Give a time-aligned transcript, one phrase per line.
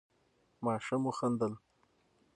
[0.65, 1.53] ماشوم وخندل.